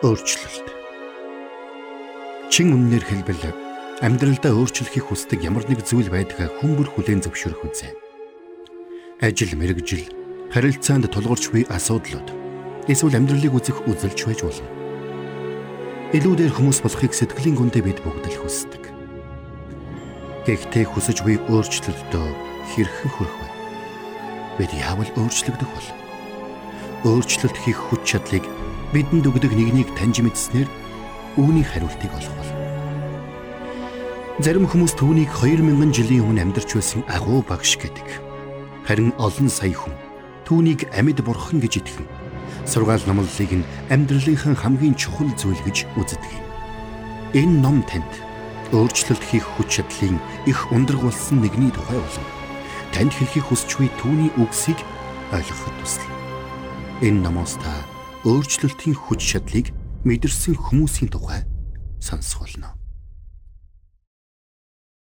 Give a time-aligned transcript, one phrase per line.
[0.00, 0.64] Өөрчлөлт.
[2.48, 3.52] Чин үннээр хэлбэл
[4.00, 7.92] амьдралдаа өөрчлөхийг хүсдэг ямар нэг зүйл байдгаа хүн бүр хүлээн зөвшөөрөх үзье.
[9.20, 10.08] Ажил, мэрэгжил,
[10.56, 12.32] харилцаанд тулгуурч буй асуудлууд
[12.88, 14.72] эсвэл амьдралыг үзэх үзэлж байж болно.
[16.16, 18.88] Илүү дээр хүмүүс болохыг сэтгэлийн гүндээ бид бүгд л хүсдэг.
[20.48, 22.26] Гэхдээ хүсэж буй өөрчлөлтөө
[22.72, 23.48] хэрхэн хүрэх вэ?
[24.64, 25.88] Бид яавал өөрчлөгдөх бол?
[27.04, 28.48] Өөрчлөлт хийх хүч чадлыг
[28.90, 30.68] бидэнд өгдөг нэгнийг таньж мэдснээр
[31.38, 32.52] үүний хариултыг олох бол.
[34.42, 38.08] Зарим хүмүүс түүнийг 2000 жилийн өмнө амьдарч байсан агуу багш гэдэг.
[38.88, 39.94] Харин олон сая хүн
[40.48, 42.08] түүнийг амьд бурхан гэж итгэн
[42.66, 46.24] сургаал номлолыг нь амьдралынхаа хамгийн чухал зүйл гэж үздэг.
[47.38, 48.10] Энэ ном танд
[48.74, 50.18] өөрчлөлт хийх хүч чадлын
[50.50, 52.26] их ундраг болсон нэгний тухай болон
[52.90, 54.78] танд хэлхийг хүсч буй түүний үгсийг
[55.30, 56.18] ойлгоход туслана.
[57.06, 57.70] Энэ номоос та
[58.24, 59.72] өөрчлөлтийн хүч чадлыг
[60.04, 61.48] мэдэрсэн хүмүүсийн тухай
[62.00, 62.79] сонсох болно.